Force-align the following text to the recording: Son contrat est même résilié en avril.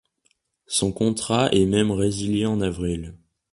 Son 0.65 0.91
contrat 0.91 1.51
est 1.51 1.67
même 1.67 1.91
résilié 1.91 2.47
en 2.47 2.59
avril. 2.61 3.13